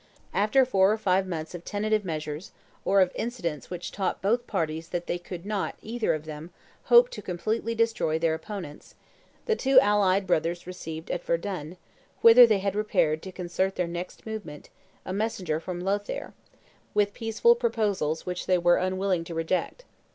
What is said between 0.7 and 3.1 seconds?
or five months of tentative measures or